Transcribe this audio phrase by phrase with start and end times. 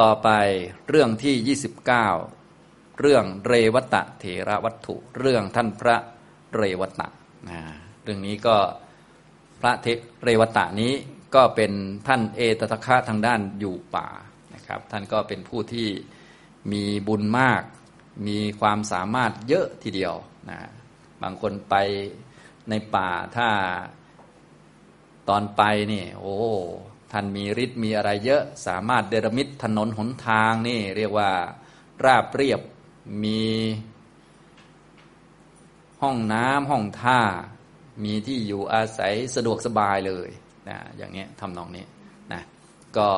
[0.00, 0.28] ต่อไป
[0.88, 1.56] เรื่องที่
[2.26, 5.96] 29 เรื่องเรวตะเถระวัตถุ เรื่องท่านพระ
[6.56, 7.08] เรวตะ
[7.48, 7.60] นะ
[8.02, 8.56] เรื่องนี้ก็
[9.60, 9.86] พระเท
[10.24, 10.92] เรวตะนี้
[11.34, 11.72] ก็เป็น
[12.06, 14.08] ท่านเอตตะคะทางด้านอยู่ป่า
[14.54, 15.88] นะครับ ท่านก็เป็นผู้ที่
[16.72, 17.62] มีบุญมาก
[18.26, 20.14] มีความสามารถเยอะทีเดียว
[20.50, 20.60] นะ
[21.22, 21.74] บางคนไป
[22.68, 23.48] ในป่าถ้า
[25.28, 26.36] ตอนไปนี่โอ้
[27.16, 31.30] ท่านมีฤทธิ์มีอะไรเยอะสามารถเดรมิตถนนหนทางนี่เรียกว่า
[32.04, 32.60] ราบเรียบ
[33.24, 33.42] มี
[36.02, 37.20] ห้องน้ำห้องท่า
[38.04, 40.28] มีที่อยู่อาศัยสะดวกสบายเลย
[40.68, 41.84] นะอย่างนี้ทำนองนี้
[42.32, 42.42] นะ
[42.96, 43.08] ก็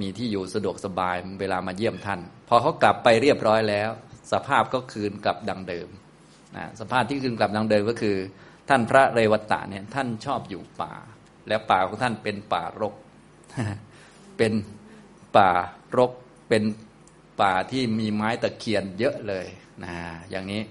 [0.00, 3.90] มีที่อยู่สะดวกสบายเวลามาเยี่ยมท่าน พอเขากลับไปเรียบร้อยแล้ว
[4.32, 5.88] สภาพก็คืนกลับดังเดิม
[6.56, 8.16] นะสภาพที่คืนกลับดังเดิมก็คือ
[8.68, 10.94] ท่านพระเรวตะเนี่ยท่านชอบอยู่ป่า
[11.48, 12.94] แล้วป่าของท่านเป็นป่ารก
[14.36, 14.52] เป็น
[15.36, 15.50] ป่า
[15.96, 16.12] รก
[16.48, 16.62] เป็น
[17.40, 19.46] ป่าที่มีไม้ตะเคียนเยอะเลย
[19.84, 19.96] นะ
[20.30, 20.62] อย่างนี้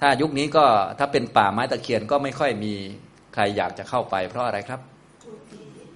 [0.00, 0.64] ถ้ายุคนี้ก็
[0.98, 2.72] ถ้าเป็นป่าไม้ตะเคียนก็ไม่ค่อยมี
[3.34, 4.80] ใครอยากจะเข้าไป เพราะอะไรครับ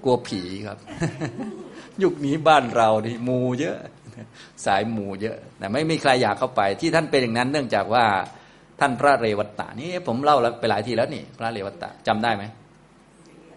[0.04, 0.78] กลัวผีครับ
[2.02, 3.76] ยุคนี้บ้านเรานี่มูเยอะ
[4.66, 8.04] สายมูเยอะแต่ไม่มีใครอยากเข้าไป ที่ท่านเป็นอย่างนั้น เนื่องจากว่า
[8.80, 12.44] ท่านพระเรวัตะนี่ผมเล่าไปหลายทีแล้วนี่ พระเรวัตะจำได้ไหม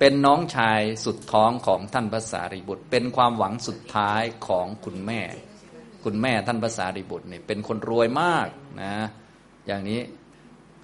[0.04, 5.22] เป็นน้องชายสุดท้องของท่านพระสารีบุตร เป็นความหวังสุดท้ายของคุณแม่
[6.04, 8.48] คุณแม่ท่านพระสารีบุตรนี่เป็นคนรวยมาก
[8.82, 8.94] นะ
[9.68, 10.00] อย่างนี้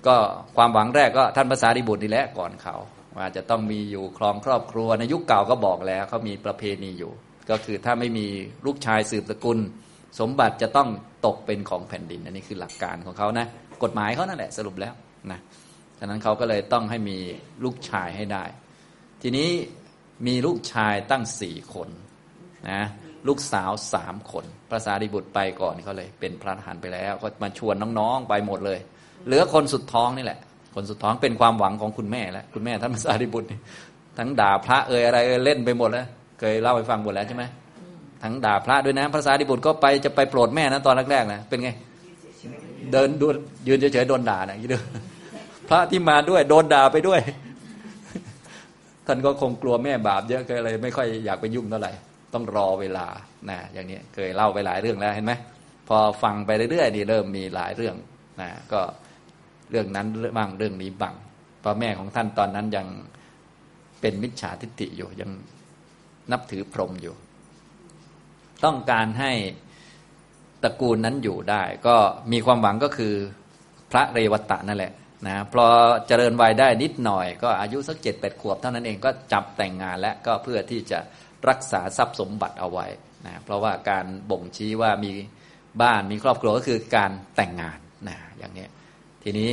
[0.07, 0.15] ก็
[0.57, 2.75] ความหวังแรกก็ท่านพระสารีบุตรนี่แหละก่อนเขา
[3.17, 7.11] ว่าจะต้องมีอยู่ครองครอบครัวในยุคเก่าก็บอกแล้วเขามีประเพณีอยู่
[7.49, 8.27] ก็คือถ้าไม่มี
[8.65, 9.59] ลูกชายสืบสกุล
[10.19, 10.89] สมบัติจะต้อง
[11.25, 13.45] ตกเป็นของแผ่นดิน อันนี้คือหลักการของเขานะ
[13.83, 14.93] กฎหมายเขานั่นแหละสรุปแล้ว
[15.31, 15.39] นะ
[15.99, 17.17] ฉะนั้นเขาก็เลยต้องให้มี
[17.63, 18.45] ลูกชายให้ได้
[19.21, 19.49] ทีนี้
[20.27, 21.89] มีลูกชายตั้งสี่คน
[22.69, 22.81] นะ
[23.27, 28.79] ลูกสาวสามคนพระสารีบุตรไปก่อนเขาเลย เป็นพระทหารไปแล้ว ก็มาชวนน้องๆไปหมดเลย
[29.25, 30.39] เหลือคนสุดท้องนี่แหละ
[30.75, 33.47] คนสุดท้องเป็นความหวังของคุณแม่แล้วคุณแม่ท่านพระสารีบุตร
[34.17, 36.07] ทั้งด่าพระเอ่ยอะไรเอ่ยเล่นไปหมดแล้ว
[36.39, 37.43] เคยเล่าให้ฟังหมดแล้วใช่ไหม
[38.23, 41.69] ทั้งด่าพระด้วยนะพระสารีบุตรก็ไปจะไปโปรดแม่นะตอนแรกๆนะเป็นไง
[42.91, 43.27] เดินดู
[43.67, 44.83] ยืนเฉยๆโดนด่านะยี่เด้อ
[45.69, 47.19] พระที่มาด้วยโดนด่าไปด้วย
[49.07, 51.91] ท่านก็คงกลัวแม่บาปเยอะก็เลยไม่ค่อยอยากไปยุ่งเท่าไหร่
[52.33, 53.07] ต้องรอเวลา
[53.49, 55.33] นะอย่างนี้เคยเล่าไปหลายเรื่องแล้วเห็นไหม
[55.87, 57.95] พอฟังไปเรื่อยๆนี่เริ่มมีหลายเรื่อง
[58.41, 58.81] นะก็
[59.71, 60.07] เรื่องนั้น
[60.37, 61.15] บ้างเรื่องนี้บ้าง
[61.59, 62.87] เพราะแม่ของท่านตอนนั้นยัง
[64.01, 65.31] เป็นมิจฉาทิฏฐิอยู่ยัง
[66.31, 67.15] นับถือพรหมอยู่
[68.65, 69.31] ต้องการให้
[70.63, 71.95] ตระกูลนั้นอยู่ได้ ก็
[72.31, 73.13] มีความหวังก็คือ
[73.91, 74.91] พระเรวตะนั่นแหละ
[75.25, 75.67] นะพอ
[76.07, 80.99] เจริญวัยได้นิดหน่อย ก็อายุสักเจ็ดแปดขวบเท่านั้นเองก็จับแต่งงานและก็เพื่อที่จะ
[81.49, 82.87] รักษาทรัพย์สมบัติเอาไว้
[83.25, 85.11] นะเพราะว่าการบ่งชี้ว่ามี
[85.81, 88.67] บ้านมีครอบครัวก็คือการแต่งงานนะอย่างนี้
[89.23, 89.51] ทีนี้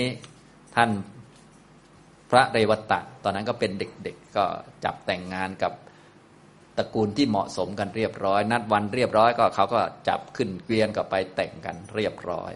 [0.76, 0.90] ท่าน
[2.30, 4.44] พระเรวตะตอนนั้นก็เป็นเด็กๆ ก็
[4.84, 5.72] จับแต่งงานกับ
[6.76, 12.52] ตระกูลที่เหมาะสมกันเรียบร้อย นัดวันเรียบร้อยก็เขาก็จับขึ้นเกวียนก็ไปแต่งกันเรียบร้อย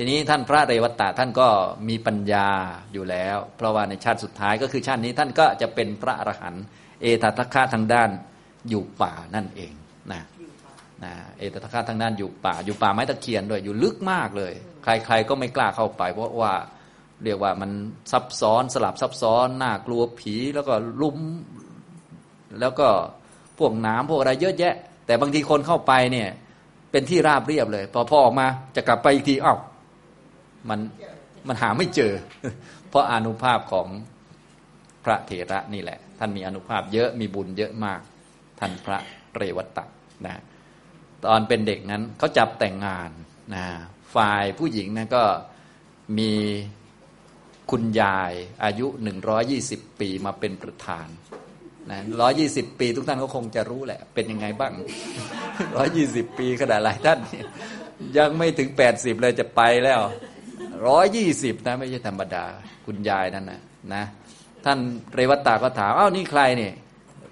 [0.00, 1.48] ทีนี้ท่านพระเรวัตะท่านก็
[1.88, 2.48] มีปัญญา
[2.92, 6.64] อยู่แล้ว เพราะว่าในชาติสุดท้ายก็คือชาตินี้ท่านก็จะเป็นพระอรหันต์
[7.02, 8.10] เอตทัคคะทางด้าน
[8.68, 9.72] อยู่ป่านั่นเอง
[10.12, 10.22] นะ
[11.04, 14.52] นะเอตทัคคะทางด้านอยู่ป่า อยู่ป่าไม้ตะเคียนด้วยอยู่ลึกมากเลย
[14.84, 16.54] ใครๆก็ไม่กล้าเข้าไป เพราะว่า
[17.24, 17.70] เรียกว่ามัน
[18.12, 21.18] ซับซ้อนสลับซับซ้อนน่ากลัวผีแล้วก็ลุ่ม
[22.60, 22.88] แล้วก็
[23.58, 24.74] พวกน้ำพวกอะไรเยอะแยะ
[25.06, 26.28] แต่บางทีคนเข้าไปเนี่ย
[26.90, 29.58] เป็นที่ราบเรียบเลย พอพอออกมาจะกลับไปอีกทีอ้าว
[30.68, 30.80] มัน
[31.48, 32.12] มันหาไม่เจอ
[32.88, 33.88] เพราะอนุภาพของ
[35.04, 38.00] พระเถระนี่แหละ ท่านมีอนุภาพเยอะมีบุญเยอะมาก
[38.58, 38.98] ท่านพระ
[39.36, 39.84] เรวัตะ
[40.26, 40.34] นะ
[41.24, 43.10] ตอนเป็นเด็กนั้นเขาจับแต่งงาน
[43.54, 43.64] นะ
[44.14, 45.24] ฝ่ายผู้หญิงนะก็
[46.18, 46.32] มี
[47.70, 48.32] คุณยาย
[48.64, 51.08] อายุหนึ่งร้อยี่สิบปีมาเป็นประธาน
[51.90, 54.72] นะร้อยี่สิบปี ทุกท่านก็คงจะรู้แหละ เป็นยังไงบ้าง
[55.76, 57.18] ร้อยี่สิบปีขนาดหลายท่าน
[58.18, 60.00] ยังไม่ถึงแปดสิบเลยจะไปแล้ว
[60.86, 62.44] ร้อยยี่สิบนะไม่ใช่ธรรมดา
[62.86, 63.60] คุณยายนั่นนะ
[63.94, 64.04] นะ
[64.64, 64.78] ท่าน
[65.14, 66.74] เรวัตตาก็ถามอ้าวนี่ใครเนี่ย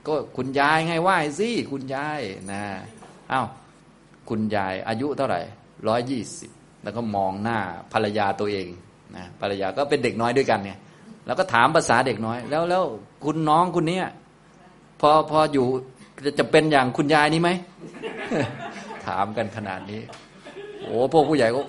[0.07, 2.21] ก็คุณยายไงไหว้สิคุณยาย
[2.53, 2.63] นะ
[3.33, 3.47] อ้าว
[4.29, 5.41] คุณยายอายุเท่าไหร่
[5.89, 6.51] ร้อยี่สิบ
[6.83, 7.59] แล้วก็มองหน้า
[7.93, 8.67] ภรรยาตัวเอง
[9.17, 10.79] นะภรรยาก็เป็นเด็กน้อยด้วยกันเนี่ย
[11.27, 12.85] แล้วก็ถามภาษาเด็กน้อย แล้วแล้ว
[13.25, 14.07] คุณน้องคุณเนี้ย
[15.01, 15.67] พอพออยู่
[16.39, 17.51] จะเป็นอย่างคุณยายนี้ไหม
[19.07, 20.01] ถามกันขนาดนี้
[20.83, 21.61] โอ้พวกผู้ใหญ่ก็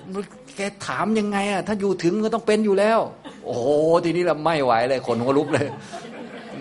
[0.58, 3.00] แกถามยังไงอะถ้าอยู่ถึงก็ต้องเป็นอยู่แล้ว
[3.46, 3.68] โอ้โห
[4.04, 5.68] ทีนี้เราไม่ไหวเลยขนหัวลุกเลย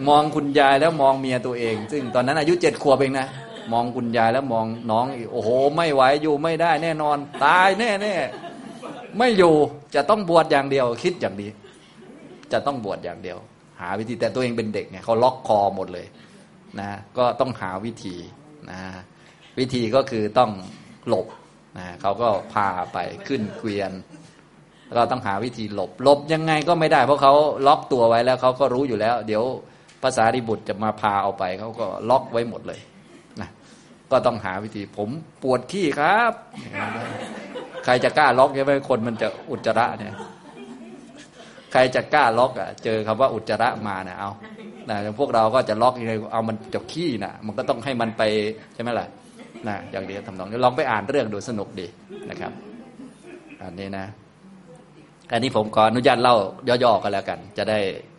[0.08, 3.28] มองคุณยายแล้วมองเมียตัวเอง ซึ่งตอนนั้นอายุเจ็ดขวบเองนะ
[3.72, 8.14] มองคุณยายแล้วมองน้องอีกโอ้โห ไม่ไหวอยู่ไม่ได้แน่นอน ตายแน่แน่
[9.18, 9.54] ไม่อยู่
[9.94, 11.50] จะต้องบวชอย่างเดียว คิดอย่างนี้
[12.52, 13.38] จะต้องบวชอย่างเดียว
[13.80, 16.06] หาวิธีแต่ตัวเองเป็นเด็กไงเขาล็อกคอหมดเลย
[16.80, 16.88] นะ
[17.18, 18.16] ก็ต้องหาวิธี
[18.70, 18.80] นะ
[19.58, 20.50] วิธีก็คือต้อง
[21.08, 21.26] หลบ
[21.78, 23.92] นะเขาก็พาไปขึ้นเกวียน
[24.94, 27.34] เราต้องหาวิธีหลบหลบยังไงก็ไม่ได้ เพราะเขา
[27.66, 29.44] ล็อกตัวไว้แล้วเขาก็รู้อยู่แล้ว เดี๋ยว
[30.02, 32.80] ภาษาริบุตรจะมาพาเอาไปเขาก็ล็อกไว้หมดเลย
[33.40, 33.48] นะ
[34.10, 35.08] ก็ต้องหาวิธีผม
[35.42, 36.32] ปวดขี้ครับ
[37.84, 40.14] ใครจะกล้าล็อกใช่ไหมคนมันจะอุจจาระเนี่ย
[41.72, 44.30] ใครจะกล้าล็อกอะ เจอคำว่าอุจจาระมาเนี่ยเอา
[44.88, 48.22] นะพวกเราก็จะล็อกยังไงเอามันจะขี้นะมันก็ต้องให้มันไป
[48.74, 49.06] ใช่ไหมล่ะ
[49.68, 51.86] นะอย่างเดียวทำนองนี้ลองไปอ่านเรื่องดูสนุกดี
[52.30, 52.52] นะครับ
[53.62, 54.06] อันนี้นะ
[55.32, 56.36] อันนี้ผมขออนุญาตเล่า
[56.84, 57.78] ย่อๆกันแล้วกัน จะได้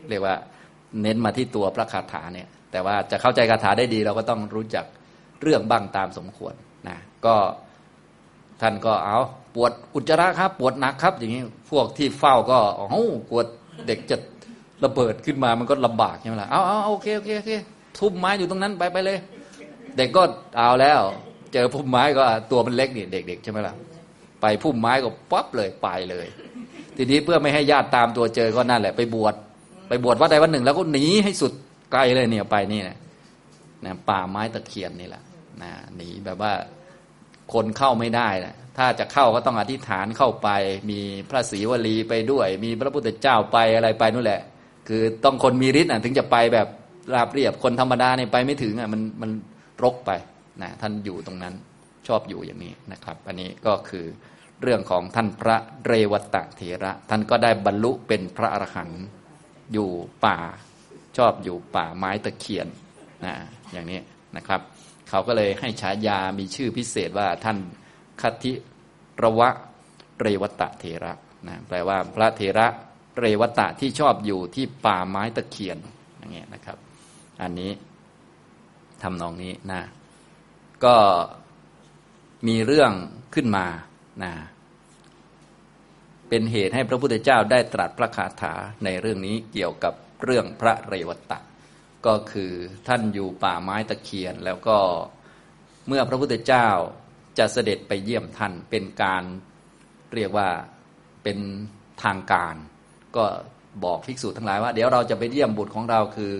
[0.09, 0.35] เรียกว่า
[1.01, 4.85] เน้นมาที่ตัวพระคาถาเนี่ย แต่ว่าจะเข้าใจคาถาได้ดี เราก็ต้องรู้จัก
[5.41, 6.53] เรื่องบ้างตามสมควร
[6.87, 7.35] นะก็
[8.61, 9.17] ท่านก็เอา
[9.55, 13.45] ปวดอุจจาระครับ ปวดหนักครับ อย่างนี้พวกที่เฝ้าก็โอ้ปวด
[13.87, 14.17] เด็กจะ
[14.83, 17.51] ระเบิดขึ้นมามันก็ลำบากใช่ไหมล่ะเอาเอาโอเคโอเคโอเค
[17.97, 19.17] ทุ่มไม้อยู่ตรงนั้นไปไปเลย
[19.97, 20.21] เด็กก็
[20.57, 21.01] เอาแล้ว
[21.53, 23.75] เจอพุ่มไม้ก็ตัวมันเล็กนี่เด็ก ๆ ใช่ไหมล่ะ
[24.41, 26.27] ไปพุ่มไม้ก็ปั๊บเลยไปเลย
[26.95, 29.35] ทีนี้เพื่อไม่ให้ญาติตามตัวเจอก็นั่นแหละ ไปบวช
[29.89, 31.51] ไปบวชวัดใดวัดหนึ่ง แล้วก็หนีให้สุด
[31.91, 32.97] ไกลเลยเนี่ยไปนี่นะ
[33.85, 35.23] นะป่าไม้ตะเคียนนี่แหละ
[35.61, 36.53] นะหนีแบบว่า
[37.53, 40.49] คนเข้าไม่ได้นะถ้าจะเข้าก็ต้องอธิษฐานเข้าไป
[40.89, 40.99] มี
[41.29, 44.41] พระศรีวลีไปด้วย มีพระพุทธเจ้าไปอะไรไปนู่นแหละ
[44.87, 46.67] คือต้องคนมีฤทธิ์ถึงจะไปแบบ
[47.13, 49.31] ราบเรียบคนธรรมดาเนี่ยไปไม่ถึงอะมันมัน
[49.83, 50.11] รกไป
[50.61, 51.53] นะท่านอยู่ตรงนั้น
[52.07, 54.05] ชอบอยู่อย่างนี้นะครับ อันนี้ก็คือ
[54.61, 55.55] เรื่องของท่านพระ
[55.85, 59.03] เรวตะเถระ ท่านก็ได้บรรลุเป็นพระอรหันต์
[59.73, 59.89] อยู่
[60.25, 60.37] ป่า
[61.17, 62.67] ชอบอยู่ป่าไม้ตะเคียน
[63.25, 63.33] นะ
[63.71, 63.99] อย่างนี้
[64.37, 64.61] นะครับ
[65.09, 67.57] เขาก็เลยให้ฉายามีชื่อพิเศษว่าท่าน
[68.21, 68.53] คัติ
[69.23, 69.49] ระวะ
[70.21, 71.13] เรวตะเถระ
[71.47, 72.67] นะแปลว่าพระเถระ
[73.19, 75.77] เรวตะที่ชอบอยู่ที่ป่าไม้ตะเคียน
[76.17, 76.77] อย่างเงี้ยนะครับ
[77.41, 77.71] อันนี้
[79.03, 79.81] ทำนองนี้นะ
[80.85, 80.95] ก็
[82.47, 82.91] มีเรื่อง
[83.35, 83.67] ขึ้นมา
[84.23, 84.33] นะ
[86.29, 88.53] เป็นเหตุให้พระพุทธเจ้าได้ตรัสพระคาถา
[88.83, 89.93] ในเรื่องนี้เกี่ยวกับ
[90.23, 91.39] เรื่องพระเรวตะ
[92.05, 92.51] ก็คือ
[92.87, 94.77] ท่านอยู่ป่าไม้ตะเคียน แล้วก็
[95.87, 96.67] เมื่อพระพุทธเจ้า
[97.37, 99.23] จะเสด็จไปเยี่ยมท่านเป็นการ
[100.13, 100.49] เรียกว่า
[101.23, 101.37] เป็น
[102.03, 102.55] ทางการ
[103.15, 103.25] ก็
[103.83, 106.33] บอกภิกษุทั้งหลายว่า เดี๋ยวเราจะไปเยี่ยมบุตรของเราคือ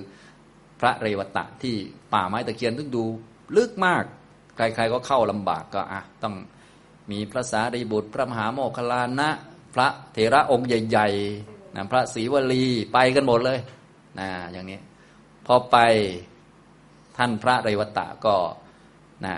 [0.79, 1.75] พระเรวตะที่
[2.13, 3.03] ป่าไม้ตะเคียนซึ่งดู
[3.57, 4.03] ลึกมาก
[4.57, 6.35] ใครๆก็เข้าลำบากก็อะต้อง
[7.11, 9.29] มีพระสารีบุตร พระมหาโมคคลานะ
[9.73, 13.59] พระเถระองค์ใหญ่ๆนะพระศรีวลีไปกันหมดเลย
[14.19, 14.79] นะอย่างนี้
[15.45, 15.77] พอไป
[17.17, 18.35] ท่านพระเรวตะก็
[19.25, 19.35] นะ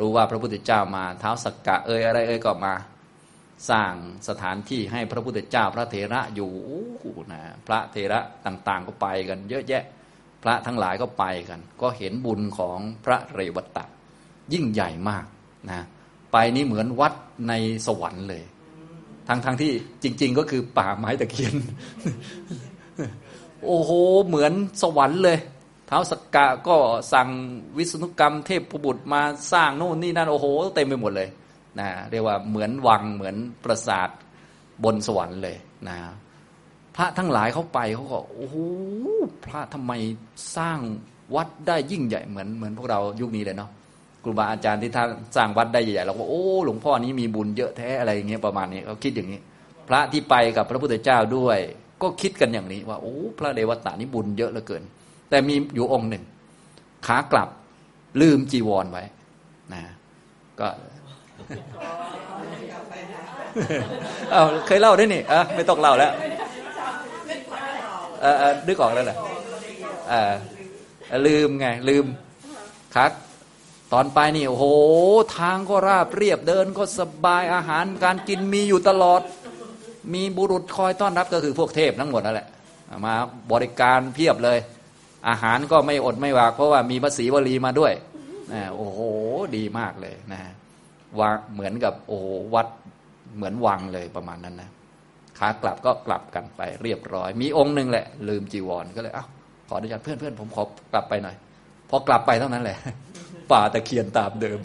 [0.00, 2.74] รู้ว่าพระพุทธเจ้ามาเท้าสักกะเอ่ยอะไรเอ่ยก็มา
[3.70, 3.94] สร้าง
[4.28, 6.52] สถานที่ให้พระพุทธเจ้าพระเถระอยู่
[7.32, 9.84] นะพระเถระต่างๆก็ไปกัน เยอะแยะ
[10.42, 13.84] พระทั้งหลายก็ไปกัน ก็เห็นบุญของพระเรวตะ
[14.52, 15.24] ยิ่งใหญ่มาก
[15.70, 15.80] นะ
[16.32, 17.12] ไปนี่เหมือนวัด
[17.48, 17.52] ใน
[17.86, 18.42] สวรรค์เลย
[19.28, 19.72] ทั้งๆทที่
[20.02, 21.54] จริง ๆ ก็คือป่าไม้ตะเคียน
[23.64, 23.90] โอ้โห
[24.26, 24.52] เหมือน
[24.82, 25.38] สวรรค์เลย
[25.86, 26.76] เท้าสกกะก็
[27.12, 27.28] สั่ง
[27.78, 29.22] วิศนุกรรมเทพบุตรมา
[29.52, 31.28] สร้างโน่นนี่นั่นโอ้โหเต็มไปหมดเลย
[31.80, 34.08] นะเรียกว่าเหมือนวังเหมือนปราสาท
[34.84, 35.56] บนสวรรค์เลย
[35.88, 35.96] นะ
[36.96, 38.56] พระทั้งหลายเขาไปเขาก็โอ้โห
[39.44, 39.92] พระทำไม
[40.56, 40.78] สร้าง
[41.34, 43.70] วัดได้ยิ่งใหญ่เหมือนเหมือนพวกเรายุคนี้เลยเนาะ
[44.22, 49.40] ครูบาอาจารย์ที่ท่านสร้างวัดได้ใหญ่ๆเราก็โอ้หลวงพ่อนี้มีบุญเยอะแท้อะไรอย่างเงี้ยประมาณนี้เขาคิดอย่างนี้
[49.88, 51.58] พระที่ไปกับพระพุทธเจ้าด้วย
[52.02, 54.82] ก็คิดกันอย่างนี้ว่าโอ้พระเดวตานี่บุญเยอะเหลือเกิน
[55.30, 56.24] แต่มีอยู่องค์หนึ่ง
[57.06, 57.48] ขากลับ
[58.20, 59.04] ลืมจีวรไว้
[59.72, 59.82] นะ
[60.60, 60.68] ก็
[64.32, 66.12] เอาเคยเล่าได้นี่อะไม่ต้องเล่าแล้ว
[68.20, 69.16] เออนึกออกแล้วนะ
[70.12, 70.32] อ่า
[71.26, 72.04] ลืมไงลืม
[72.96, 73.12] คัก
[73.92, 74.64] ตอนไปนี่โอ้โห
[75.38, 79.20] ทางก็ราบเรียบเดินก็สบายอาหารการกินมีอยู่ตลอด
[80.14, 82.48] มีบุรุษคอยต้อนรับก็คือพวกเทพทั้งหมดนั่นแหละ
[83.06, 83.14] มา
[83.52, 84.58] บริการเพียบเลย
[85.28, 87.92] อาหารก็ไม่อดไม่วากเพราะว่ามีภาษีวลีมาด้วย
[88.52, 88.98] นะโอ้โห
[89.56, 90.40] ดีมากเลยนะ
[91.20, 92.18] วังเหมือนกับโอ้
[92.54, 92.66] วัด
[93.36, 94.70] เหมือนวังเลยประมาณนั้นนะ
[95.38, 99.26] ขากลับก็กลับกันไปเรียบร้อย มีองค์หนึ่งแหละ ลืมจีวรก็เลยเอ้า
[99.68, 101.36] ขออนุญาตเพื่อนเพื่อนผมขอกลับไปหน่อย
[101.90, 102.78] พอกลับไปเท่านั้นแหละ
[103.52, 104.58] ป่าตะเคียนตามเดิม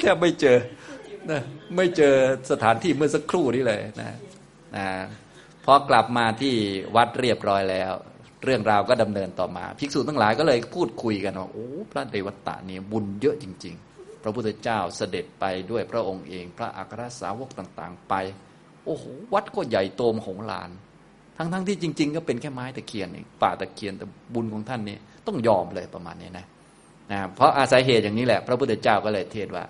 [0.00, 0.58] แทบไม่เจอ
[1.30, 1.42] นะ
[1.76, 2.14] ไม่เจอ
[2.50, 4.16] สถานที่เมื่อสักครู่นี้เลยนะ
[4.76, 4.86] นะ
[5.64, 6.54] พอกลับมาที่
[6.96, 7.92] วัดเรียบร้อยแล้ว
[8.44, 18.14] เรื่องราวก็ดำเนินต่อมา ภิกษุทั้งหลายก็เลยพูดคุยกันว่าโอ้พระเรวตะนี่บุญเยอะจริง ๆ พระพุทธเจ้าเสด็จไปด้วยพระองค์เอง พระอัครสาวกต่างๆ ไป
[18.84, 19.04] โอ้โห
[19.34, 20.70] วัดก็ใหญ่โตมโหฬาร
[21.36, 26.46] ทั้งๆทที่จริง ๆ ก็เป็นแค่ไม้ตะเคียนเองป่าตะเคียนแต่บุญของท่านนี่ต้องยอมเลยประมาณนี้นะ
[27.12, 29.64] นะเพราะอาศัยเหตุอย่างนี้แหละ พระพุทธเจ้าก็เลยเทศว่า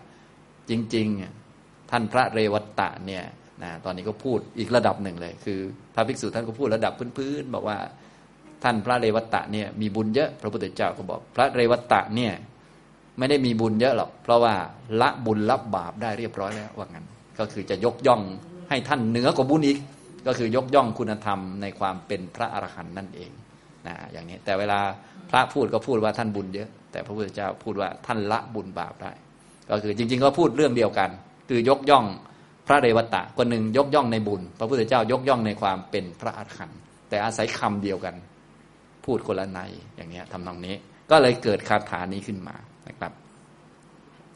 [0.70, 1.06] จริง
[1.48, 3.24] ๆ ท่านพระเรวัตตะเนี่ย
[3.62, 5.58] นะตอนนี้ก็พูดอีกระดับหนึ่งเลย คือ
[5.94, 7.78] พระภิกษุท่านก็พูดระดับพื้นๆบอกว่า
[8.64, 12.32] ท่านพระเรวัตตะเนี่ยมีบุญเยอะพระพุทธเจ้าก็บอก พระเรวัตตะเนี่ย
[13.18, 14.54] ไม่ได้มีบุญเยอะหรอกเพราะว่า
[15.00, 17.06] ละบุญรับบาปได้เรียบร้อยแล้วว่างั้น
[17.38, 18.22] ก็คือจะยกย่อง
[18.68, 19.78] ให้ท่านเหนือกว่าบุญอีก
[20.26, 23.30] ก็คือยกย่องคุณธรรมในความเป็นพระอรหันต์นั่นเอง
[23.86, 24.80] นะอย่างนี้แต่เวลา
[25.30, 29.12] พระพูดก็พูดว่าท่านบุญเยอะ แต่พระพุทธเจ้าพูดว่าท่านละบุญบาปได้
[29.70, 31.10] ก็คือจริง ๆ ก็พูดเรื่องเดียวกัน
[31.48, 32.04] คือยกย่อง
[32.66, 38.14] พระเรวตะคนหนึ่งยกย่องในบุญ พระพุทธเจ้ายกย่องในความเป็นพระอรหันต์แต่อาศัยคำเดียวกัน
[39.04, 39.60] พูดคนละใน
[39.96, 40.74] อย่างเงี้ยทำนองนี้
[41.10, 42.56] ก็เลยเกิดคาถานี้ขึ้นมา
[42.88, 43.12] นะครับ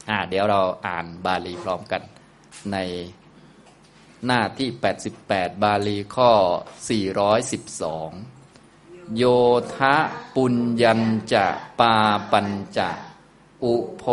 [0.09, 2.01] อ่าเดี๋ยวเราอ่านบาลีพร้อมกัน
[2.73, 2.77] ใน
[4.25, 4.69] หน้าที่
[5.15, 6.31] 88 บาลีข้อ
[7.13, 8.32] 412
[9.15, 9.23] โย
[9.75, 9.95] ทะ
[10.35, 11.01] ปุญญัญ
[11.33, 11.45] จะ
[11.79, 11.95] ปา
[12.31, 12.89] ปัญจะ
[13.63, 14.03] อุโพ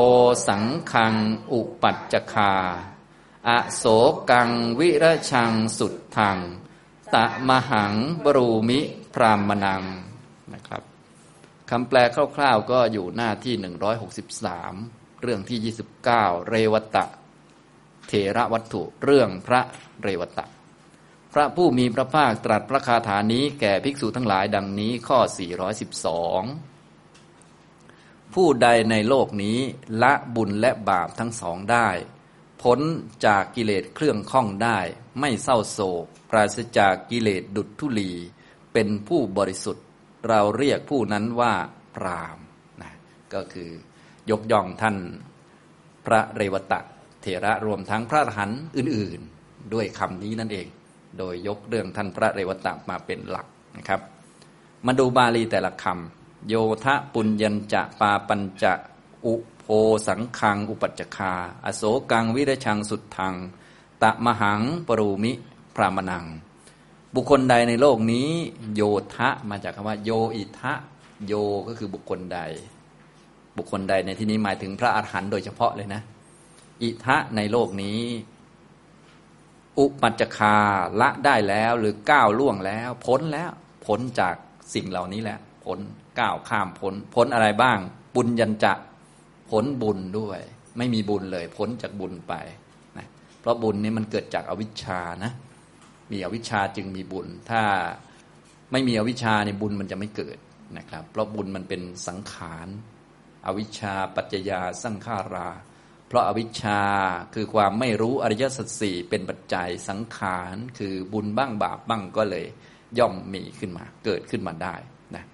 [0.49, 1.15] สังคัง
[1.53, 2.55] อุปัจจคา
[3.49, 3.85] อโศ
[4.31, 6.39] กังวิรชังสุดทัง
[7.15, 7.95] ตะมหัง
[8.25, 8.81] บรูมิ
[9.15, 9.83] พรามนัง
[10.53, 10.83] นะครับ
[11.71, 11.99] คำแปล
[12.37, 13.55] คร่าวๆก็อยู่หน้าที่
[14.39, 17.05] 163 เรื่องที่ 29 เรวตะ
[18.09, 19.61] เทระวัตถุเรื่องพระ
[20.03, 20.45] เรวตะ
[21.33, 25.19] พระผู้มีพระภาคตรัสพระคาถานี้แก่ภิกษุทั้งหลายดังนี้ข้อ
[26.57, 29.59] 412 ผู้ใดในโลกนี้
[30.03, 31.89] ละบุญและบาปทั้งสองได้
[32.63, 32.81] พ้น
[33.27, 34.79] จากกิเลสเครื่องข้องได้
[35.21, 38.13] ไม่เศร้าโศก ปราศจากกิเลสดุจทุลี
[38.73, 39.87] เป็นผู้บริสุทธิ์
[40.29, 41.55] เราเรียกผู้นั้นว่า
[41.95, 42.39] พราม
[42.81, 42.93] นะ
[43.35, 43.71] ก็คือ
[44.31, 44.97] ยกย่องท่าน
[46.07, 46.81] พระเรวตะ
[47.21, 50.67] เถระรวมทั้งพระอรหันต์อื่น ๆ ด้วยคำนี้นั่นเอง
[51.19, 54.01] โดยยกเรื่องท่านพระเรวตะมาเป็นหลักนะครับ
[54.87, 58.73] มาดูบาลีแต่ละคำโยทะปุญญัญจะปาปัญจะ
[59.27, 59.35] อุ
[59.67, 59.73] โอ
[60.09, 61.33] สังคัง อุปัจจคา
[61.65, 63.35] อโศกังวิรชังสุดทัง
[64.03, 65.33] ตะมหังปรูมิ
[65.75, 66.25] พรามนัง
[67.15, 68.29] บุคคลใดในโลกนี้
[68.75, 68.83] โย
[69.15, 70.73] ทะมาจากคำว่า โยอิทะ
[71.27, 71.33] โย
[71.67, 72.41] ก็คือบุคคลใด
[73.57, 76.03] บุคคลใดในที่นี้หมายถึงพระอาหารหันต์โดยเฉพาะเลยนะ
[76.83, 77.99] อิทะในโลกนี้
[79.81, 80.57] อุปัจจคา
[81.01, 83.51] ละได้แล้วหรือก้าวล่วงแล้ว พ้นแล้ว
[83.87, 84.37] พ้นจาก
[84.75, 85.79] สิ่งเหล่านี้แล้วพ้น
[86.21, 87.79] ก้าวข้ามพ้นพ้นอะไรบ้าง
[88.17, 88.75] บุญยันจะ
[89.51, 90.41] พ้นบุญด้วย
[90.79, 92.35] ไม่มีบุญเลย พ้นจากบุญไป
[92.99, 93.07] นะ
[93.41, 95.33] เพราะบุญนี้มันเกิดจากอวิชชานะ
[96.13, 97.63] มีอวิชชาจึงมีบุญ ถ้า
[98.73, 100.39] ไม่มีอวิชชาในบุญมันจะไม่เกิด
[100.79, 102.69] นะครับ เพราะบุญมันเป็นสังขาร
[103.47, 105.49] อวิชชาปัจจยาสังขารา
[106.11, 106.83] เพราะอาวิชชา
[107.35, 112.47] คือความไม่รู้อริยสัจสี่เป็นปัจจัยสังขารคือบุญบ้างบาปบ้างก็เลย
[112.99, 114.75] ย่อมมีขึ้นมา เกิดขึ้นมาได้
[115.15, 115.25] นะ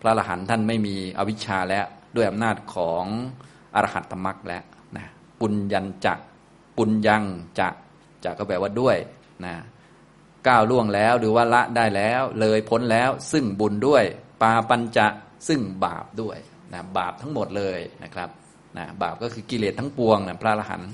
[0.00, 3.04] พระอรหันต์ท่านไม่มีอวิชชาแล้วด้วยอำนาจของ
[3.74, 4.64] อรหัตตมรรคแล้ว
[4.96, 5.06] นะ
[5.40, 6.14] ปุญญันจะ
[6.76, 7.24] ปุญญัง
[7.58, 7.68] จะ
[8.24, 8.96] จะก็แปลว่าด้วย
[9.44, 9.54] นะ
[10.48, 14.04] ก้าวล่วงแล้วหรือว่าละได้แล้ว เลยพ้นแล้วซึ่งบุญด้วย
[14.42, 15.06] ปาปัญจะ
[15.48, 16.38] ซึ่งบาปด้วย
[16.72, 18.30] นะบาปทั้งหมดเลยนะครับ
[18.78, 20.90] นะบาปก็คือกิเลสทั้งปวงนะพระอรหันต์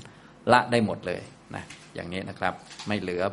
[0.51, 1.21] ละได้หมดเลย
[1.55, 1.63] นะ
[1.95, 2.53] อย่างนี้นะครับ
[2.87, 3.23] ไม่เหลือ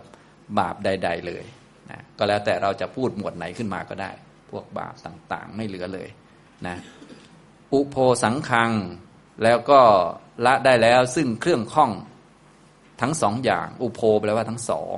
[0.58, 1.44] บาปใด ๆเลย
[1.90, 4.11] นะก็แล้วแต่เราจะพูดหมวดไหนขึ้นมาก็ได้
[4.50, 6.08] พวกบาปต่างๆ ไม่เหลือเลย
[6.66, 6.76] นะ
[7.72, 8.70] อุโพสังคัง
[9.42, 9.80] แล้วก็
[10.46, 11.90] ละได้แล้วซึ่งเครื่องข้อง
[13.00, 14.96] ทั้งสองอย่าง อุโพแปลว่าทั้งสอง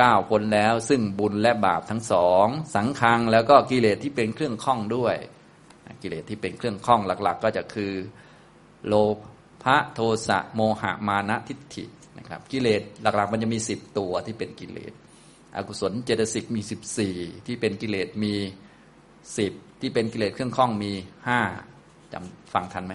[0.00, 5.14] ก้าวพ้นแล้วซึ่งบุญและบาปทั้งสอง สังคังแล้วก็กิเลสที่เป็นเครื่องข้องด้วย
[6.02, 7.92] กิเลสที่เป็นเครื่องข้องหลัก ๆ ก็จะคือ
[8.86, 8.94] โล
[9.62, 11.84] ภะโทสะโมหะมานะทิฏฐิ
[12.18, 14.92] นะครับกิเลสหลักๆ มันจะมีสิบตัวที่เป็นกิเลส
[15.56, 18.34] อกุศลเจตสิกมีสิบสี่ที่เป็นกิเลสมี
[19.38, 20.92] สิบที่เป็นกิเลสเครื่องข้องมี
[21.26, 21.40] ห้า
[22.12, 22.94] จำฟังทันไหม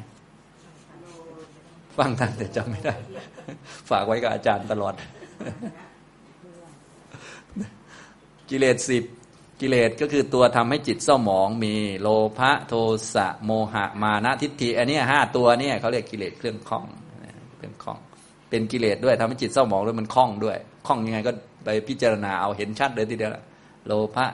[1.97, 2.95] ฟังทันแต่จำไม่ได้
[3.89, 4.93] ฝากไว้กับอาจารย์ตลอด
[8.49, 9.03] กิเลสสิบ
[9.61, 12.73] กิเลสก็คือตัวทำให้จิตเศร้าหมองมีโลภะโท
[13.13, 16.85] สะโมหะมานะทิฏฐิอันนี้ห้าตัวเนี่ยเขาเรียกกิเลสเครื่องข้อง
[17.57, 17.97] เครื่องข้อง
[18.49, 21.31] เป็นกิเลสด้วยทำให้จิตเศร้าหมองด้วยมันคล้องด้วยคล้องยังไงก็
[21.63, 23.31] ไปพิจารณาเอาเห็นชัดเลยทีเดียว
[23.87, 24.25] โลภะ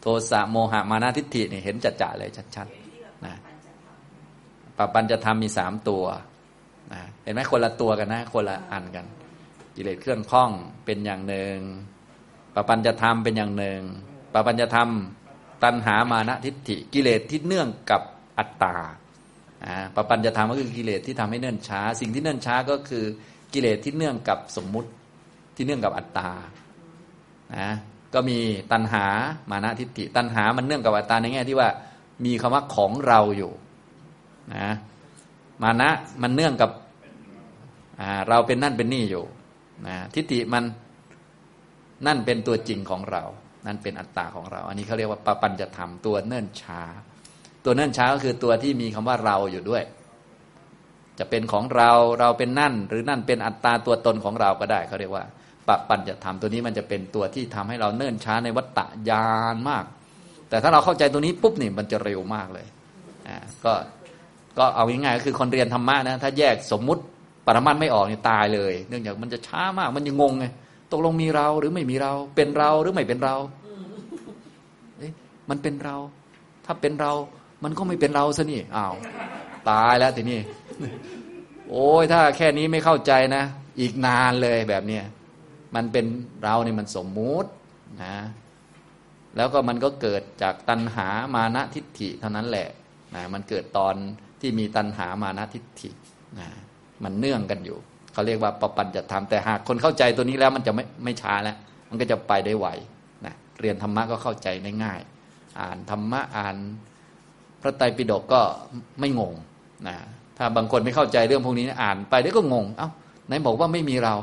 [0.00, 3.34] โทสะโมหะมานะทิฏฐิเนี่ยเห็นจัดจ่าเลยชัดๆนะ
[4.76, 6.04] ปปัญจะทำมีสามตัว
[6.92, 9.06] นะเห็นไหมคนละตัวกันนะ คนละอันกัน
[9.76, 10.50] กิเลสเครื่องข้อง
[10.84, 11.56] เป็นอย่างหนึ่ง
[12.54, 13.80] ปปัญจะทำเป็นอย่างหนึ่ง
[14.36, 18.02] ปปัญจะทำตตัณหามานะทิฏฐิกิเลสที่เนื่องกับ
[18.38, 18.76] อัตตา
[19.94, 23.04] ปปัญจะทำก็คือกิเลสที่ทำให้เนื่นช้า สิ่งที่เนื่นช้าก็คือ
[23.52, 24.90] กิเลสที่เนื่องกับสมมุติ
[25.56, 26.30] ที่เนื่องกับอัตตา
[27.56, 27.70] นะ
[28.14, 28.38] ก็มี
[28.72, 29.06] ตัณหา
[29.50, 31.68] มานะทิฏฐิ ตัณหามันเนื่องกับอัตตาในแง่ที่ว่า
[32.24, 33.52] มีคำว่าของเราอยู่
[34.54, 34.68] นะ
[35.62, 35.90] มานะ
[36.22, 36.70] มันเนื่องกับ
[38.28, 39.24] เราเป็นนั่นเป็นนี่อยู่
[39.86, 40.64] นะทิฏฐิมัน
[42.06, 43.22] นั่นเป็นตัวจริงของเรา
[43.66, 46.80] นั่นเป็นอัตตาของเรา อันนี้เขาเรียกว่าปปัญจะธรรมตัวเนื่นช้า
[47.64, 49.82] ตัวเนื่นช้าก็คือตัวที่มีคำว่าเราอยู่ด้วย
[51.18, 55.24] จะเป็นของเราเราเป็นนั่น หรือนั่นเป็นอัตตาตัวตนของเราก็ได้เขาเรียกว่า
[55.68, 59.84] ปปัญจะธรรมตัวนี้มันจะเป็นตัวที่ทำให้เราเนิ่นช้าในวัฏฏะยานมาก
[60.48, 62.66] แต่ถ้าเราเข้าใจตัวนี้ปุ๊บนี่มันจะเร็วมากเลย
[63.28, 63.72] อ่าก็
[64.58, 67.02] ก็เอาง่ายๆก็คือคนเรียนธรรมะนะถ้าแยกสมมุติ
[67.46, 70.44] ปรมัตไม่ออกนี่ตายเลย เนื่องจากมันจะช้ามากมันยังงงไง
[70.92, 73.36] ตกลงมีเราหรือไม่มีเรา เป็นเราหรือไม่เป็นเรา
[74.98, 75.12] เอ๊ะ
[75.50, 75.96] มันเป็นเรา
[76.64, 77.12] ถ้าเป็นเรา
[77.64, 78.94] มันก็ไม่เป็นเราซะนี่อ้าว
[79.70, 80.40] ตายแล้วทีนี้
[81.70, 83.42] โอ้ยถ้าแค่นี้ไม่เข้าใจนะ
[83.80, 85.04] อีกนานเลยแบบเนี้ย
[85.74, 86.06] มันเป็น
[86.44, 87.50] เราเนี่ยมันสมมุติ
[88.04, 88.16] นะ
[89.36, 92.68] แล้วก็มันก็เกิดจากตัณหามานะทิฏฐิเท่านั้นแหละ
[93.14, 93.94] นะมันเกิดตอน
[94.40, 95.90] ที่มีตัณหามานะทิฏฐิ
[96.38, 96.48] นะ
[97.04, 97.78] มันเนื่องกันอยู่
[98.16, 101.56] เขาเรียกว่าปปัญจะทำแต่หากคนเข้าใจตัวนี้แล้วมันจะไม่ไม่ช้าแล้ว
[101.88, 102.66] มันก็จะไปได้ไว
[103.26, 105.00] นะเรียนธรรมะก็เข้าใจได้ง่าย
[105.60, 106.56] อ่านธรรมะอ่าน
[107.60, 108.40] พระไตรปิฎกก็
[109.00, 109.34] ไม่งง
[109.88, 109.96] นะ
[110.38, 112.88] ถ้าบางคนไม่เข้าใจเรื่องพวกนี้อ่านไปได้ก็งง เอา้า
[113.26, 114.14] ไหนบอกว่าไม่มีเรา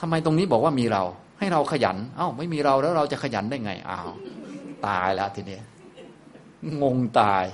[0.00, 1.02] ทำไมตรงนี้บอกว่ามีเรา
[1.38, 4.10] ให้เราขยัน เอา้า ไม่มีเราแล้วเราจะขยันได้ไงอ้าว
[4.86, 5.58] ตายแล้วทีนี้
[6.82, 7.44] งงตาย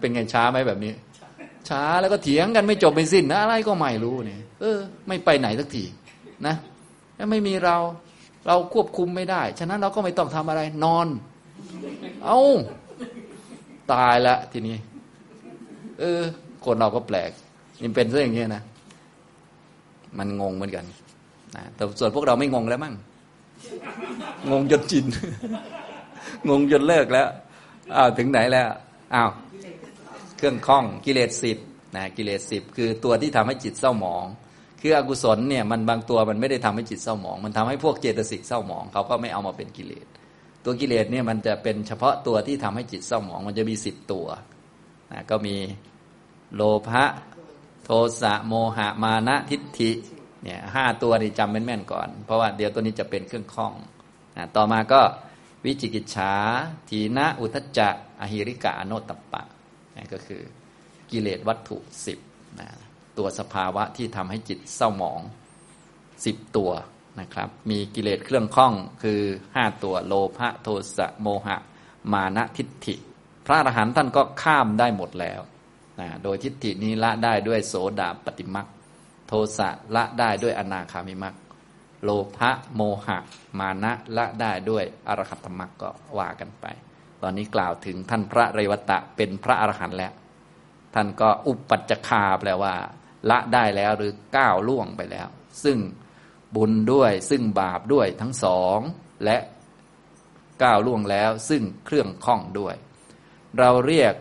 [0.00, 0.92] เป็นไงช้าไหมแบบนี้
[1.68, 5.84] ช้าแล้วก็เถียงกันไม่จบไม่สิ้นนะอะไรก็ไม่รู้เนี่ย เออ ไม่ไปไหนสักที
[6.46, 6.54] นะ
[7.16, 7.76] แล้วไม่มีเรา
[8.46, 11.06] เราควบคุมไม่ได้ ฉะนั้นเราก็ไม่ต้องทำอะไรนอน
[12.24, 12.40] เอา้า
[13.92, 14.76] ตายละทีนี้
[16.00, 16.20] เออ
[16.64, 17.30] คนเราก็แปลก
[17.82, 18.62] มันเป็นซะอย่างเงี้ยนะ
[20.18, 20.84] มันงงเหมือนกัน
[21.56, 22.94] นะแต่ส่วนพวกเราไม่งงแล้วมั้ง
[24.50, 25.04] งงจนจิน
[26.48, 27.28] งงจนเลิกแล้ว
[27.96, 28.68] อ้าวถึงไหนแล้ว
[29.14, 29.30] อ้าว
[30.36, 31.58] เครื่องข้องกิเลสสิบ
[31.96, 34.24] นะกิเลสสิบคือตัวที่ทำให้จิตเศร้าหมอง
[34.80, 40.06] คืออกุศลเนี่ยมันบางตัวมันไม่ได้ทำให้จิตเศร้าหมอง มันทำให้พวกเจตสิกเศร้าหมองเขาก็ไม่เอามาเป็นกิเลส
[40.64, 44.26] ตัวกิเลสเนี่ยมันจะเป็นเฉพาะตัวที่ทำให้จิตเศร้าหมอง มันจะมีสิบตัว
[45.12, 45.56] นะก็มี
[46.54, 47.04] โลภะ
[47.84, 49.90] โทสะโมหะมานะทิฏฐิ
[50.42, 53.72] เนี่ยห้าตัวนี่จำแม่นๆก่อน เพราะว่าเดี๋ยวตัวนี้จะเป็นเครื่องข้อง
[54.36, 55.00] นะต่อมาก็
[55.64, 56.32] วิจิกิจฉา
[56.88, 57.88] ทีนะ อุทจจะ
[58.20, 59.42] อหิริกะ อโนตปะ
[59.96, 60.42] นี่ก็คือ
[61.10, 62.18] กิเลสวัตถุสิบ
[62.60, 62.68] นะ
[63.18, 65.20] ตัวสภาวะที่ทำให้จิตเศร้าหมอง
[66.24, 66.70] สิบตัว
[67.20, 69.20] นะครับ มีกิเลสเครื่องข้องคือ
[69.54, 71.56] ห้าตัวโลภะโทสะโมหะ
[72.12, 72.94] มานะทิฏฐิ
[73.46, 75.40] พระอรหันต์ท่านก็ข้ามได้หมดแล้ว
[76.00, 78.66] นะโดยทิฏฐินี้ละได้ด้วยโสดาปฏิมัก
[79.28, 81.34] โทสะละได้ด้วยอนาคามิมัก
[82.04, 83.18] โลภะโมหะ
[83.58, 86.66] มานะละได้ด้วยอรหัตมักก็ว่ากันไป
[87.22, 90.12] ตอนนี้กล่าวถึงท่านพระเรวตะเป็นพระอรหันต์แล้ว
[90.94, 92.74] ท่านก็อุปปัจจคาแปลว่า
[93.30, 95.28] ละได้แล้วหรือก้าวล่วงไปแล้ว
[95.64, 95.78] ซึ่ง
[96.56, 98.78] บุญด้วยซึ่งบาปด้วยทั้งสอง
[99.24, 99.36] และ
[100.62, 102.74] ก้าวล่วงแล้ว ซึ่งเครื่องข้องด้วย
[103.58, 104.14] เราเรียก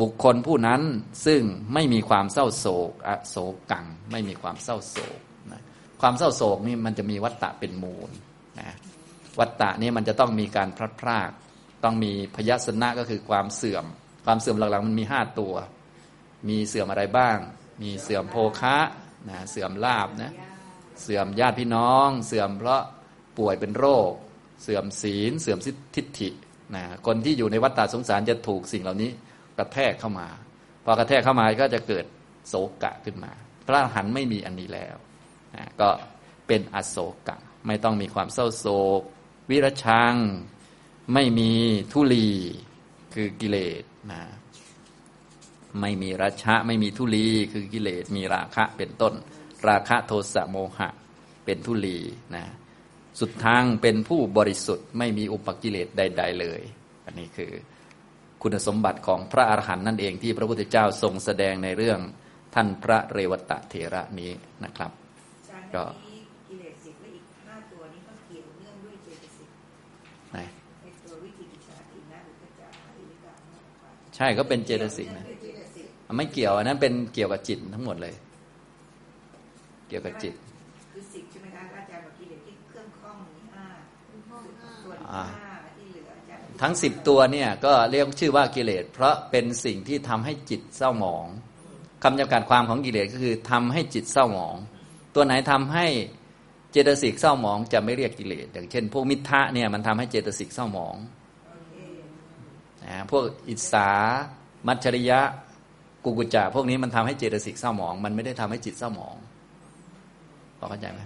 [0.00, 0.82] บุคคลผู้นั้น
[1.26, 1.42] ซึ่ง
[1.74, 3.36] ไม่มีความเศร้าโศกอโศ
[3.70, 5.18] กัง ไม่มีความเศร้าโศก
[5.52, 5.62] นะ
[6.00, 8.10] ความเศร้าโศกนี่มันจะมีวัตตะเป็นมูล
[8.60, 8.70] นะ
[9.38, 11.30] วัตตะนี่มันจะต้องมีการพลัดพราก
[11.84, 13.84] ต้องมีพยาสนะก็คือความเสื่อม
[14.24, 15.54] ความเสื่อมหลักๆมันมีห้าตัว
[16.48, 17.36] มีเสื่อมอะไรบ้าง
[17.82, 18.76] มีเสื่อมโภคะ
[19.28, 20.32] นะเสื่อมลาบนะ
[21.02, 22.82] เสื่อมญาติพี่น้อง เสื่อมเพราะ
[23.38, 24.10] ป่วยเป็นโรค
[24.62, 25.58] เสื่อมศีล เสื่อม
[25.96, 26.28] ทิฏฐิ
[26.74, 29.10] นะคนที่อยู่ในวัฏฏะสงสารจะถูกสิ่งเหล่านี้
[29.58, 30.28] กระแทกเข้ามา
[30.84, 32.04] พอกระแทกเข้ามาก็จะเกิด
[32.48, 33.32] โศกะขึ้นมา
[33.66, 34.96] พระอรหันต์ไม่มีอันนี้แล้ว
[35.54, 35.88] นะก็
[36.46, 36.96] เป็นอโศ
[37.28, 38.66] กะ ไม่ต้องมีความเศร้าโศ
[38.98, 39.00] ก
[39.50, 40.14] วิรชัง
[41.12, 41.50] ไม่มี
[41.92, 42.28] ทุลี
[43.14, 44.22] คือกิเลสนะ
[45.80, 49.14] ไม่มีราชะไม่มีทุลีคือกิเลสมีราคะเป็นต้น
[49.68, 50.88] ราคะโทสะโมหะ
[51.44, 51.98] เป็นทุลี
[52.36, 52.44] นะ
[53.20, 56.60] สุดทางเป็นผู้บริสุทธิ์ไม่มีอุปกิเลสใด ๆ เลย
[57.06, 57.52] อันนี้คือ
[58.42, 62.00] คุณสมบัติของพระอาหารหันต์นั่นเองที่พระพุทธเจ้าทรงแสดงในเรื่อง
[62.54, 64.30] ท่านพระเรวตะเถระนี้
[64.64, 64.90] นะครับ
[65.74, 65.84] ก็
[74.16, 75.24] ใช่ก็เป็นเจตสิกนะ
[76.16, 78.14] ไม่เกี่ยวอันนั้นเป็นเกี่ยวกับจิตทั้งหมดเลย
[79.88, 80.34] เกี่ยวกับจิต
[80.92, 83.66] คือสิกใช่ไหมคะอาจารย์บอกกิเลสที่เครื่องข้องมีห้า
[84.84, 91.26] ส่วนห้าที่เหลืออาจารย์ทั้งสิบตัวเนี่ยก็เรียกชื่อว่ากิเลสเพราะเป็นสิ่งที่ทำให้จิตเศร้าหมอง
[92.02, 94.56] คำจำกัดความของกิเลสก็คือทำให้จิตเศร้าหมอง
[95.14, 95.86] ตัวไหนทำให้
[96.72, 100.94] เจตสิกเศร้าหมองจะไม่เรียกกิเลสอย่างเช่น พวกมิทะเนี่ยมันทำให้เจตสิกเศร้าหมอง
[102.86, 103.90] นะพวกอิสา
[104.66, 105.20] มัจฉริยะ
[106.04, 109.16] กุกุจจะพวกนี้มันทำให้เจตสิกเศร้าหมอง มันไม่ได้ทำให้จิตเศร้าหมอง
[110.58, 111.00] พอเข้าใจไหม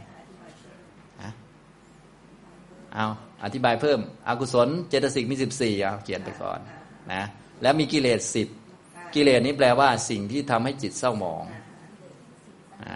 [2.95, 3.07] เอา
[3.45, 6.59] อธิบายเพิ่มอกุศลเจตสิกมีสิบสี่เอาเขียนไปก่อน
[7.13, 7.23] นะ
[7.63, 8.49] แล้วมีกิเลสสิบ
[9.15, 11.45] กิเลสนี้แปลว่าสิ่งที่ทำให้จิตเศร้าหมอง
[12.85, 12.87] อ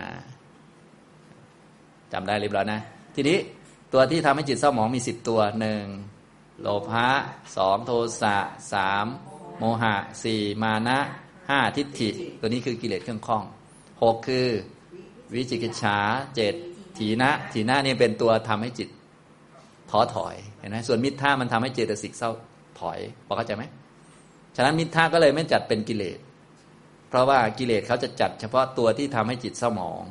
[2.13, 2.81] จำได้เรียบร้อยนะ
[3.15, 3.39] ทีนี้
[3.93, 5.85] ตัวที่ทำให้จิตเศร้าหมองมีสิบตัวหนึ่ง
[6.63, 7.07] โลภะ
[7.57, 8.37] สองโทสะ
[8.73, 9.07] สาม
[9.59, 10.99] โมหะสี่มานะ
[11.49, 12.09] ห้าทิฏฐิ
[12.41, 13.45] ตัวนี้คือกิเลสเครื่องข้อง
[14.03, 14.47] หกคือ
[15.35, 15.99] วิจิกิจฉา
[16.37, 16.55] เจ็ด
[16.99, 18.89] ถีนะถีนะนี่เป็นตัวทำให้จิต
[19.91, 22.31] ท้อถอยเห็นไหมส่วนมิทธามันทำให้เจตสิกเศร้า
[22.81, 23.65] ถอยพอเข้าใจไหม
[24.57, 26.19] ฉะนั้นมิทธาก็เลยไม่จัดเป็นกิเลส
[27.09, 30.05] เพราะว่ากิเลสเขาจะจัดเฉพาะตัวที่ทำให้จิตเศร้าหมอง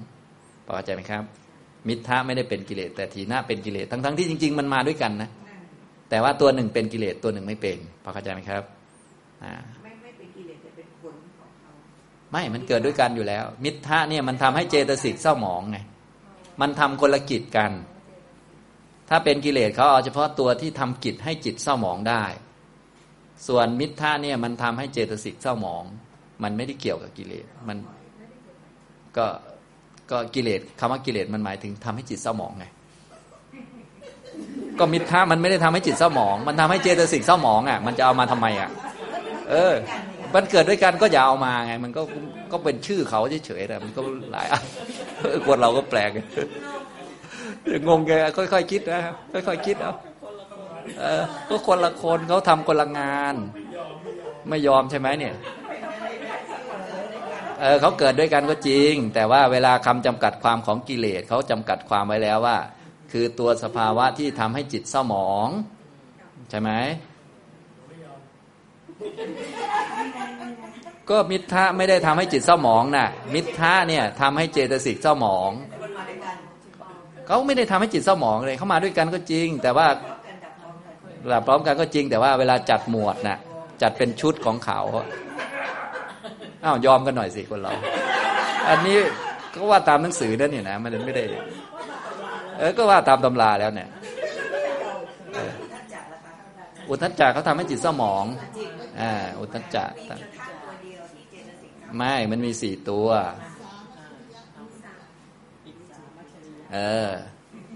[0.66, 1.24] พอเข้าใจไหมครับ
[1.88, 5.30] มิทธาไม่ได้เป็นกิเลสแต่ทีน่าเป็นกิเลสทั้งๆที่จริง ๆ มันมาด้วยกันนะ
[6.12, 8.64] แต่ว่าตัวหนึ่งเป็นกิเลสตัวหนึ่งไม่เป็นพอเข้าใจไหมครับ
[9.44, 11.72] อ่าไม่ไม่เป็นกิเลสแต่เป็นผลของเขา
[12.32, 15.78] ไม่มันเกิดด้วยกันอยู่แล้ว มิทธะเนี่ยมันทำให้เจตสิกเศร้าหมองไง
[16.62, 17.72] มันทำคนละกิจกัน
[19.10, 22.24] ถ้าเป็นกิเลสเขาเอาเฉพาะตัวที่ทำกิจให้จิตเศร้าหมองได้
[23.48, 25.84] ส่วนมิทธาเนี่ยมันทำให้เจตสิกเศร้าหมอง
[26.44, 27.78] มันไม่ได้เกี่ยวกับกิเลสมัน
[29.18, 29.26] ก็
[30.12, 32.66] ก็กิเลสคำว่ากิเลสมันหมายถึงทำให้จิตเศร้าหมองไง
[34.80, 38.70] ก็มิทธามันไม่ได้ทำให้จิตเศร้าหมอง มันทำให้เจตสิกเศร้าหมองอะ มันจะเอามาทำไมอะ
[39.50, 39.74] เออ
[40.34, 42.02] มันเกิดด้วยกันก็อย่าเอามาไง มันก็
[42.52, 44.60] ก็เป็นชื่อเขาเฉยๆแต่มันก็หลายอะ
[45.48, 46.10] คนเราก็แปลก
[47.88, 49.02] งงแกค่อยๆคิดนะ
[49.48, 49.94] ค่อยๆคิดเอา
[51.00, 53.36] เออก็คนละคนเขาทำคนละงาน
[54.50, 55.36] ไม่ยอมใช่ไหมเนี่ย
[57.62, 62.58] เออเขาเกิดด้วยกันก็จริง แต่ว่าเวลาคำจำกัดความของกิเลสเขาจำกัดความไว้แล้วว่า
[63.12, 65.48] คือตัวสภาวะที่ทำให้จิตเศร้าหมอง
[66.50, 66.72] ใช่ไหม
[71.10, 75.52] ก็มิทธะไม่ได้ทำให้จิตเศร้าหมองนะ่ะ มิทธะเนี่ยทำให้เจตสิกเศร้าหมอง
[77.28, 79.88] เขาไม่ได้ทำให้จิตเศร้าหมองเลยเขามาด้วยกันก็จริง แต่ว่า
[81.28, 83.38] หลับพร้อมกันก็จริง แต่ว่าเวลาจัดหมวดนะ่ะ
[83.82, 84.80] จัดเป็นชุดของเขา
[86.64, 87.74] อ้าวยอมกันหน่อยสิคนเรา
[88.70, 88.98] อันนี้
[89.54, 91.24] ก็ว่าตามหนังสือนั่นนี่นะมันไม่ได้
[92.62, 93.90] เออก็ว่าตามตำราแล้วเนี่ย
[96.90, 98.26] อุทจจะเขาทำให้จิตเศร้าหมอง
[99.02, 99.84] อ่าอุทจจะ
[101.98, 103.10] ไม่มันมีสี่ตัว
[106.74, 107.10] เออ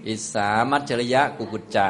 [0.06, 1.88] อิสามัจฉริยะกุกุจจะ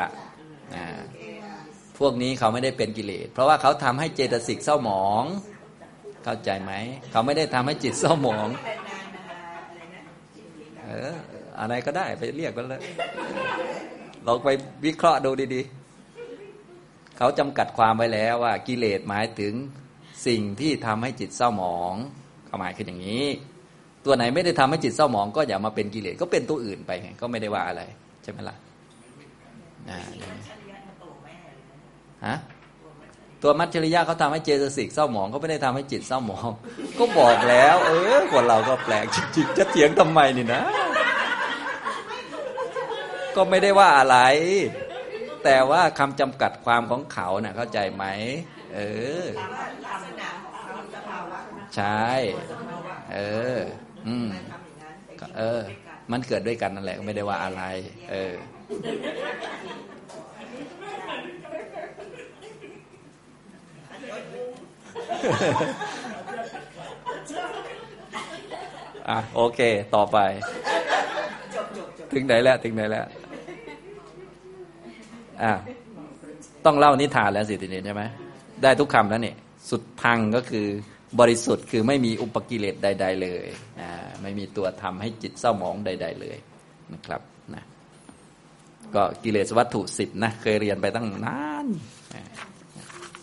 [1.98, 5.24] พวกนี้เขาไม่ได้เป็นกิเลส เพราะว่าเขาทำให้เจตสิกเศร้าหมอง
[6.24, 6.72] เข้าใจไหม
[7.11, 8.48] เขาไม่ได้ทำให้จิตเศร้าหมอง
[10.85, 12.81] เออ อะไรก็ได้ไปเรียกกันเลย
[14.25, 14.49] เราไป
[14.85, 19.55] วิเคราะห์ดูดีๆ เขาจำกัดความไว้แล้วว่ากิเลสหมายถึง
[20.27, 21.95] สิ่งที่ทำให้จิตเศร้าหมอง
[22.47, 23.27] เขาหมายคืออย่างนี้
[24.05, 27.83] ตัวไหนไม่ได้ทำให้จิตเศร้าหมอง ก็อย่ามาเป็นกิเลสก็เป็นตัวอื่นไปไงก็ไม่ได้ว่าอะไร
[28.23, 28.57] ใช่ไหมล่ะ
[32.27, 32.37] ฮะ
[33.42, 36.49] ตัวมัจฉริยะเขาทำให้เจตสิกเศร้าหมองเขาไม่ได้ทำให้จิตเศร้าหมอง
[36.99, 40.62] ก็บอกแล้ว เออคนเราก็แปลกจริงๆจะเถียงทำไมนี่นะ
[43.37, 44.18] ก็ไม่ได้ว่าอะไร
[45.44, 48.05] แต่ว่าคำจำกัดความของเขาเนะ่ะเข้าใจไหม
[48.75, 48.81] เอ
[49.22, 49.25] อ
[51.77, 52.09] ใช่
[53.14, 53.18] เอ
[53.57, 53.59] อ
[54.07, 54.31] อืม
[55.38, 55.62] เออ
[56.12, 57.62] มันเกิดด้วยกันนั่นแหละไม่ได้ว่าอะไร
[58.11, 58.35] เออ
[69.09, 69.61] อะโอเค
[69.94, 70.18] ต่อไป
[72.12, 73.07] ถึงไหนแล้ว ถึงไหนแล้ว
[75.42, 75.53] อะ
[76.64, 78.03] ต้องเล่านิทานแล้วสิทีนี้ใช่ไหม
[78.62, 79.37] ได้ทุกคำแล้วเนี่ย
[79.70, 80.66] สุดพังก็คือ
[81.20, 83.46] บริสุทธิ์คือไม่มีอุปกิเลสใด ๆ เลย
[83.81, 83.90] นะ
[84.22, 86.37] ไม่มีตัวทำให้จิตเศร้าหมองใด ๆ เลย
[86.92, 87.20] นะครับ
[87.55, 87.64] นะ
[88.94, 91.66] ก็กิเลสวัตถุสิบนะเคยเรียนไปตั้งนาน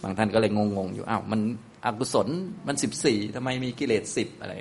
[0.02, 1.40] บางท่านก็เลยงงๆอยู่อ้าวมัน
[1.86, 2.28] อกุศล
[2.68, 4.54] มันสิบสี่ทำไมมีกิเลสสิบอะไร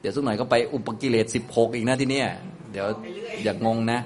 [0.00, 2.28] เดี๋ยวสักหน่อยก็ไปอุปกิเลสสิบหกอีกนะที่เนี้ย
[2.72, 2.86] เดี๋ยว
[3.44, 4.00] อย่างงงนะ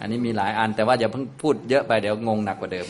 [0.00, 2.86] อันนี้มีหลายอันแต่ว่าอย่าเพิ่งพูดเยอะไปเดี๋ยวงงหนักกว่าเดิม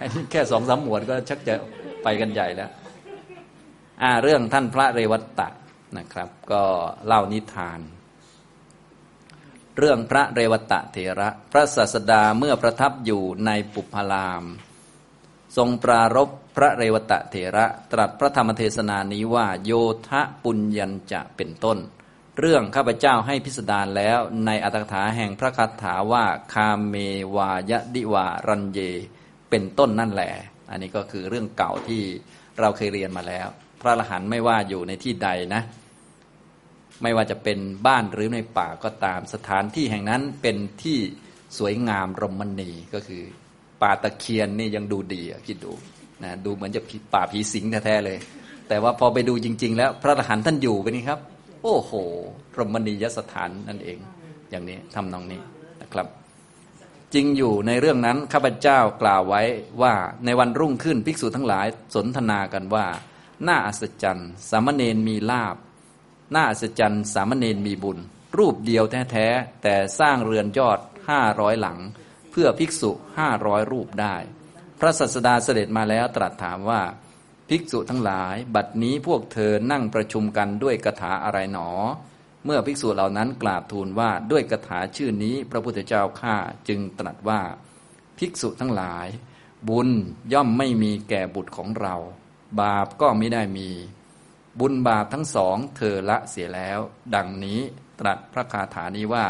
[0.00, 1.54] อันนี้แค่สองสามหมวดก็ชักจะ
[2.02, 2.70] ไปกันใหญ่แล้ว
[4.02, 5.48] อ่าเรื่องท่านพระเรวัตตะ
[5.96, 6.62] นะครับ ก็
[7.06, 7.80] เล่านิทาน
[9.78, 14.44] เรื่องพระเรวัตะเถระ พระศาสดาเมื่อประทับอยู่ในปุพาราม
[15.56, 19.72] ทรงปรารบพระเรวตะเถระ ตรัสพระธรรมเทศนานี้ว่า โย
[20.08, 21.78] ทะปุญญัญจะเป็นต้น
[22.40, 26.94] เรื่องข้าพเจ้าให้พิสดารแล้วในอัตถกถาแห่งพระคาถาว่าคาเม
[27.36, 28.80] วายดิวารันเย
[29.50, 30.32] เป็นต้นนั่นแหละ
[30.70, 32.02] อันนี้ก็คือเรื่องเก่าที่
[32.60, 33.48] เราเคยเรียนมาแล้ว
[33.80, 35.62] พระอรหันต์ไม่ว่าอยู่ในที่ใดนะ
[37.02, 40.98] ไม่ว่าจะเป็นบ้านหรือในป่าก็ตามสถานที่แห่งนั้นเป็นที่
[41.58, 43.22] สวยงามรมณีก็คือ
[43.82, 45.72] ป่าตะเคียนนี่ยังดูดีอะคิดดู
[46.22, 46.82] นะดูเหมือนจะ
[47.14, 48.18] ป่าผีสิงแท้ๆเลย
[48.68, 51.20] แต่ว่าพอไปดูจริง ๆ แล้วพระอรหันต์ท่านอยู่เป็นนี่ครับ
[51.62, 51.92] โอ้โห
[52.58, 53.98] รมณียสถานนั่นเอง
[54.50, 55.40] อย่างนี้ทำนองนี้
[55.82, 56.06] นะครับ
[57.14, 59.42] จริงอยู่ในเรื่องนั้นข้าพเจ้ากล่าวไว้
[59.82, 59.94] ว่า
[60.24, 62.86] ในวันรุ่งขึ้นภิกษุทั้งหลายสนทนากันว่า
[63.48, 65.56] น่าอัศจรรย์ สามเณรมีลาบ
[66.34, 67.98] น่าอัศจรรย์ สามเณรมีบุญ
[68.38, 71.78] รูปเดียวแท้ๆแต่สร้างเรือนยอดห้าร้อยหลัง
[72.30, 74.16] เพื่อภิกษุห้าร้อยรูปได้
[74.80, 76.80] พระสัสดาเสด็จมาแล้วตรัสถามว่า
[77.52, 81.70] ภิกษุทั้งหลาย บัดนี้พวกเธอนั่งประชุมกันด้วยกถาอะไรหนอ
[82.44, 86.36] เมื่อภิกษุเหล่านั้นกราบทูลว่าด้วยกถาชื่อนี้พระพุทธเจ้าข้า
[86.68, 87.40] จึงตรัสว่า
[88.18, 89.08] ภิกษุทั้งหลาย
[89.68, 89.88] บุญ
[90.32, 91.94] ย่อมไม่มีแก่บุตรของเรา
[92.60, 93.68] บาปก็ไม่ได้มี
[94.60, 96.78] บุญบาปทั้งสองเธอละเสียแล้ว
[97.14, 97.60] ดังนี้
[98.00, 99.26] ตรัสพระคาถานี้ว่า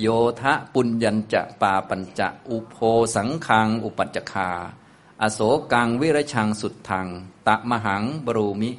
[0.00, 0.06] โย
[0.40, 2.76] ทะปุญญัญจะปาปัญจะอุโพ
[3.16, 4.50] สังคังอุปัจจคา
[5.24, 5.40] อโศ
[5.72, 7.08] กังวิรชังสุดทัง
[7.48, 8.70] ตะมหังบรูมิ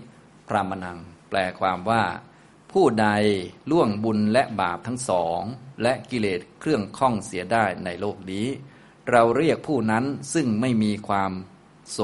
[0.47, 0.99] พรามนัง
[1.29, 2.03] แปลความว่า
[2.71, 3.07] ผู้ใด
[3.71, 5.41] ล่วงบุญและบาปทั้งสอง
[5.81, 8.47] และกิเลสเครื่องข้องเสียได้ในโลกนี้
[9.11, 11.31] เราเรียกผู้นั้นซึ่งไม่มีความ
[11.91, 11.99] โศ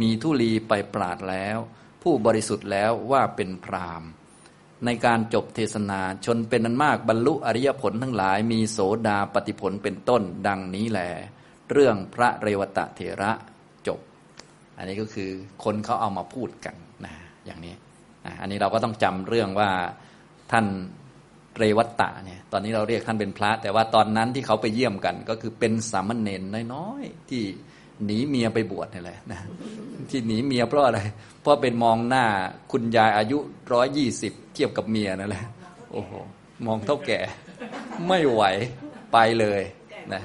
[0.00, 1.58] มีทุลีไปปราดแล้ว
[2.02, 4.02] ผู้บริสุทธิ์แล้วว่าเป็นพราม
[4.84, 11.00] ในการจบเทศนาชนเป็นนันมากบรรลุอริยผลทั้งหลายมีโสดาปฏิผลเป็นต้นดังนี้แหล
[11.72, 13.32] เรื่องพระเรวตะเถระ
[14.78, 15.30] อันนี้ก็คือ
[15.64, 17.14] คนเขาเอามาพูดกันนะ
[17.46, 17.74] อย่างนี้
[18.26, 19.68] นะอันนี้เราก็ต้องจำเรื่องว่า
[20.52, 20.66] ท่าน
[21.58, 26.42] เรวัตตะเนี่ยตอนนี้เราเรียกท่านเป็นพระ แต่ว่าตอนนั้นที่เขาไปเยี่ยมกัน ก็คือเป็นสามเณร
[26.74, 27.42] น้อยๆที่
[28.04, 29.40] หนีเมียไปบวชนี่แหละนะ
[30.10, 31.00] ที่หนีเมียเพราะอะไร
[31.40, 32.24] เพราะเป็นมองหน้า
[32.72, 33.38] คุณยายอายุ
[33.72, 35.44] ร้อยยี่สิบเทียบกับเมียนั่นแหละ
[35.92, 36.12] โอ้โห
[36.66, 37.18] มองเท่าแก่
[38.08, 38.42] ไม่ไหว
[39.12, 39.62] ไปเลย
[40.14, 40.22] นะ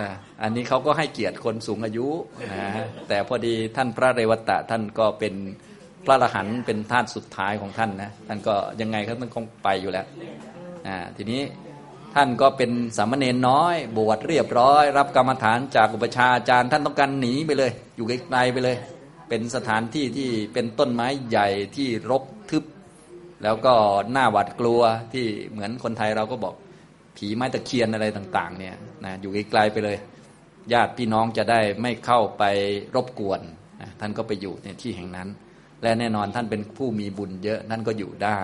[0.00, 0.10] นะ
[0.42, 2.06] อันนี้เขาก็ให้เกียรติคนสูงอายุ
[2.52, 5.34] นะแต่พอดีท่านพระเรวตะท่านก็เป็น
[6.04, 10.06] พระอรหันเป็นท่านสุดท้ายของท่านนะท่านก็ยังไงเขาต้องไปอยู่แล้ว
[10.86, 11.42] นะทีนี้
[12.14, 18.76] ท่านก็เป็นสามเณรน้อย บวชเรียบร้อย รับกรรมฐานจากอุปชาอาจารย์ ท่านต้องการหนีไปเลย อยู่ไกลๆไปเลย
[19.28, 22.64] เป็นสถานที่ที่เป็นต้นไม้ใหญ่ที่รกทึบ
[23.42, 23.74] แล้วก็
[24.12, 24.80] หน้าหวาดกลัว
[25.12, 26.54] ที่เหมือนคนไทยเราก็บอก
[27.16, 29.96] ผีไม้ตะเคียนอะไรต่าง ๆ เนี่ยนะอยู่ไกลๆไปเลย
[30.72, 32.44] ญาติพี่น้องจะได้ไม่เข้าไป
[32.94, 33.40] รบกวน
[33.80, 35.28] นะท่านก็ไปอยู่ในที่แห่งนั้น
[35.82, 38.40] และแน่นอนท่านเป็นผู้มีบุญเยอะท่านก็อยู่ได้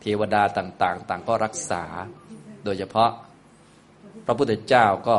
[0.00, 1.84] เทวดาต่างๆ ต่างก็รักษา
[2.64, 3.10] โดยเฉพาะ
[4.26, 5.16] พระพุทธเจ้าก็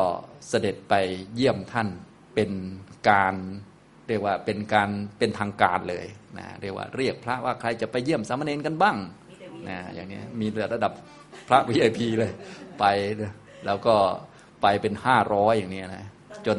[0.50, 0.94] เสด็จไป
[1.36, 1.88] เยี่ยมท่าน
[2.36, 2.52] เป็น
[3.10, 3.36] การ
[4.08, 6.06] เรียกว่าเป็นการเป็นทางการเลย
[6.38, 8.98] นะเรียกว่าเรียกพระว่าใครจะไปเยี่ยมสามเณรกันบ้าง
[9.70, 10.94] นะอย่างนี้มีระดับ
[11.48, 12.32] พระ VIP เลย
[12.80, 12.86] ไป
[13.66, 13.96] แล้วก็
[14.62, 16.06] ไปเป็นห้าร้อยอย่างนี้นะ
[16.48, 16.58] จน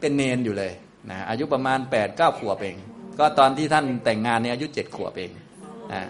[0.00, 0.72] เป็นเนนอยู่เลย
[1.10, 2.76] นะอายุประมาณแปดเก้าขวบเอง
[3.18, 5.30] ก็ตอนที่ท่านแต่งงานเนี่ยอายุเจ็ดขวบเอง
[5.94, 6.02] นะ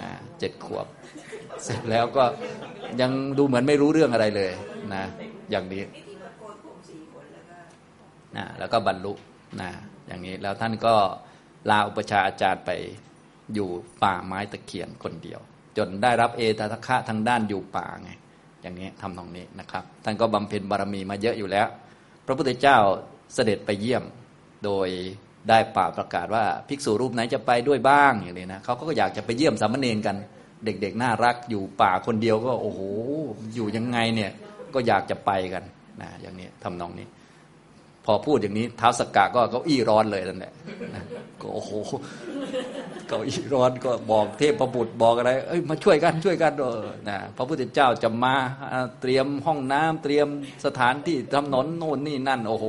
[0.00, 0.08] นะ
[0.38, 0.86] เจ็ดขวบ
[1.64, 2.24] เสร็จแล้วก็
[3.00, 4.52] ยังดูเหมือนไม่รู้เรื่องอะไรเลย
[4.94, 5.04] นะ
[5.50, 5.82] อย่างนี้
[8.36, 9.12] นะแล้วก็บรรลุ
[9.60, 9.70] นะ
[10.06, 10.94] อย่างนี้แล้วท่านก็
[11.70, 12.70] ลาอุปชาอาจารย์ไป
[13.54, 13.68] อยู่
[14.02, 15.40] ป่าไม้ตะเคียนคนเดียว
[15.76, 18.10] จนได้รับเอตทัคคะทางด้านอยู่ป่าไง
[18.62, 21.66] อย่างนี้ทำตรงนี้นะครับ ท่านก็บำเพ็ญบารมีมาเยอะอยู่แล้ว
[22.26, 22.76] พระพุทธเจ้า
[23.34, 24.02] เสด็จไปเยี่ยม
[24.64, 24.88] โดย
[25.48, 30.16] ได้ป่าประกาศว่าภิกษุรูปไหนจะไปด้วยบ้างอย่างนี้นะเขาก็อยากจะไปเยี่ยมสามเณรกัน
[30.64, 32.80] เด็กๆน่ารักอยู่ป่าคนเดียวก็โอ้โห
[33.54, 34.30] อยู่ยังไงเนี่ย
[34.74, 35.64] ก็อยากจะไปกัน
[36.02, 37.06] นะอย่างนี้ทำนองนี้
[38.06, 40.52] พอพูดอย่างนี้ท้าวสกกะก็เขาอี้ร้อนเลยนั่นแหละ
[41.40, 41.70] ก็โอ้โห
[43.08, 48.34] เก้าอี้ร้อนก็บอกเทพประบุตรบอกอะไร เอ้ยมาช่วยกันช่วยกันเออนะพระพุทธเจ้าจะมา
[49.00, 50.28] เตรียมห้องน้ำเตรียม
[50.64, 52.66] สถานที่ถนนโน่นนี่นั่น โอ้โห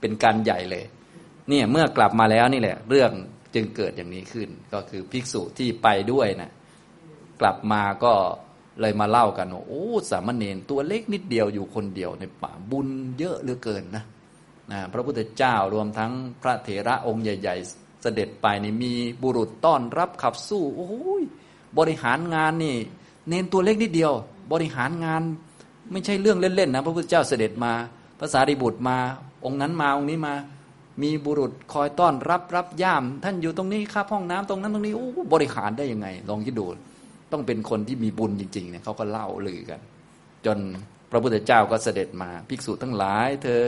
[0.00, 0.84] เป็นการใหญ่เลย
[1.48, 3.10] เนี่ยเมื่อกลับมาแล้วนี่แหละ เรื่อง
[3.54, 6.50] จึงเกิดอย่างนี้ขึ้น ก็คือภิกษุที่ไปด้วยนะ
[7.40, 8.12] กลับมาก็
[8.80, 14.04] เลยมาเล่ากันว่าโอ้สามเณรตัวเล็กนิดเดียวอยู่คนเดียวในป่าบุญเยอะเหลือเกินนะ
[14.72, 21.22] นะพระพุทธเจ้ารวมทั้งพระเถระองค์ใหญ่ ๆ เสด็จไปนี่มีบุรุษต้อนรับขับสู้โอ้ย
[21.78, 22.76] บริหารงานนี่
[23.28, 24.12] เน้นตัวเล็กนิดเดียว
[24.52, 25.22] บริหารงาน
[25.92, 27.72] ไม่ใช่เรื่องเล่นๆนะพระพุทธเจ้าเสด็จมา
[28.20, 28.96] ภาษาดิบุตรมา
[29.44, 30.34] องค์นั้นมาองค์นี้มา
[31.02, 36.66] มีบุรุษคอยต้อนรับรับย่าม ท่านอยู่ตรงนี้ครับห้องน้ำตรงนั้นตรงนี้โอ้บริหารได้ยังไง ลองคิดดู
[37.32, 39.80] ต้องเป็นคนที่มีบุญจริงๆเนี่ยเขาก็เล่าลือกัน
[40.46, 40.58] จน
[41.10, 43.62] พระพุทธเจ้าก็เสด็จมา ภิกษุทั้งหลาย เธอ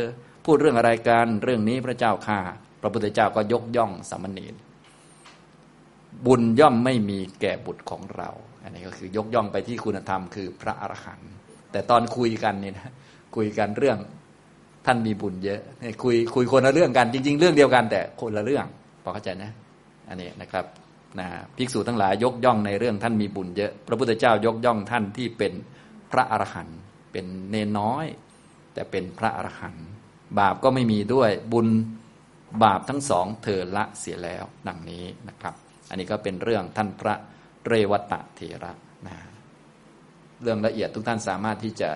[0.47, 2.41] พูดเรื่องอะไรกันเรื่องนี้พระเจ้าข่า
[2.81, 4.55] พระพุทธเจ้าก็ยกย่องสามเณร
[6.27, 8.31] บุญย่อมไม่มีแก่บุตรของเรา
[8.63, 11.31] อันนี้ก็คือยกย่องไปที่คุณธรรมคือพระอรหันต์
[11.73, 12.93] แต่ตอนคุยกันนี่นะ
[13.37, 13.99] คุยกันเรื่อง
[14.87, 15.61] ท่านมีบุญเยอะ
[16.03, 18.67] คุยคุยคนละเรื่องกันจริง ๆ เรื่องเดียวกัน แต่คนละเรื่อง
[19.03, 19.51] พอเข้าใจนะ
[20.09, 20.65] อันนี้นะครับ
[21.19, 25.53] นะภิกษุทั้งหลายยกย่องในเรื่องท่านมีบุญเยอะ พระพุทธเจ้ายกย่องท่านที่เป็น
[26.13, 26.79] พระอรหันต์
[27.13, 28.07] เป็นเนน้อย
[28.75, 29.87] แต่เป็นพระอรหันต์
[30.41, 31.69] บาปก็ไม่มีด้วยบุญ
[32.65, 35.55] บาปทั้งสองเธอละเสียแล้วดังนี้นะครับ
[35.89, 37.15] อันนี้ก็เป็นเรื่องท่านพระ
[37.67, 38.73] เรวัตะเถระ
[39.07, 39.17] นะ
[40.43, 41.91] เรื่องละเอียดทุกท่านสามารถที่จะ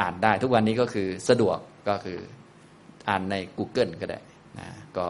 [0.00, 2.18] อ่านได้ทุกวันนี้ก็คือสะดวกก็คือ
[3.08, 4.20] อ่านใน Google ก็ได้
[4.58, 5.06] นะก็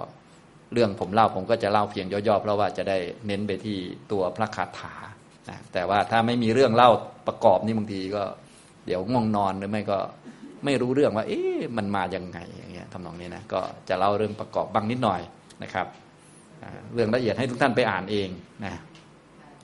[0.73, 3.79] เรื่องผมเล่าผมก็จะเล่าเพียงย่อๆเพราะว่าจะได้เน้นไปที่
[4.13, 4.95] ตัวพระคาถา
[5.49, 6.91] นะแต่ว่าถ้าไม่มีเรื่องเล่า
[7.27, 8.23] ประกอบนี่บางทีก็
[8.87, 9.99] เดี๋ยวง่วงนอนหรือไม่ก็
[10.65, 15.21] ไม่รู้เรื่องว่า เอ๊ะมันมาอย่างไงอย่างเงี้ยทำนองนี้นะก็จะเล่าเรื่องประกอบบ้างนิดหน่อย
[15.63, 15.87] นะครับ
[16.95, 18.29] เรื่องละเอียดให้ทุกท่านไปอ่านเอง
[18.65, 18.73] นะ